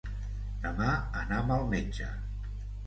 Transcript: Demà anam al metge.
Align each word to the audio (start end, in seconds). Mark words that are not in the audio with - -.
Demà 0.63 0.95
anam 1.21 1.55
al 1.59 1.71
metge. 1.77 2.13